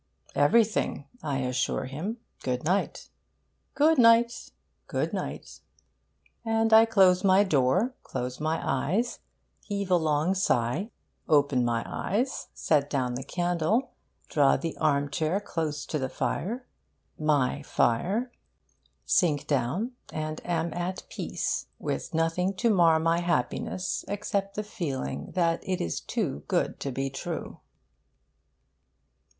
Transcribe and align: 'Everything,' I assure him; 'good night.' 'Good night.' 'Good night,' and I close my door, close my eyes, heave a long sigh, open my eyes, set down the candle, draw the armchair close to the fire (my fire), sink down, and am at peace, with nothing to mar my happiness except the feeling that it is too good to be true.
'Everything,' 0.33 1.05
I 1.21 1.37
assure 1.41 1.85
him; 1.85 2.17
'good 2.41 2.63
night.' 2.63 3.09
'Good 3.75 3.99
night.' 3.99 4.49
'Good 4.87 5.13
night,' 5.13 5.59
and 6.43 6.73
I 6.73 6.85
close 6.85 7.23
my 7.23 7.43
door, 7.43 7.93
close 8.01 8.39
my 8.39 8.59
eyes, 8.67 9.19
heave 9.63 9.91
a 9.91 9.95
long 9.97 10.33
sigh, 10.33 10.89
open 11.29 11.63
my 11.63 11.83
eyes, 11.87 12.47
set 12.55 12.89
down 12.89 13.13
the 13.13 13.21
candle, 13.23 13.91
draw 14.27 14.57
the 14.57 14.75
armchair 14.77 15.39
close 15.39 15.85
to 15.85 15.99
the 15.99 16.09
fire 16.09 16.65
(my 17.19 17.61
fire), 17.61 18.31
sink 19.05 19.45
down, 19.45 19.91
and 20.11 20.41
am 20.43 20.73
at 20.73 21.03
peace, 21.09 21.67
with 21.77 22.11
nothing 22.11 22.55
to 22.55 22.71
mar 22.71 22.97
my 22.99 23.19
happiness 23.19 24.03
except 24.07 24.55
the 24.55 24.63
feeling 24.63 25.29
that 25.35 25.59
it 25.61 25.79
is 25.79 25.99
too 25.99 26.43
good 26.47 26.79
to 26.79 26.91
be 26.91 27.11
true. 27.11 27.59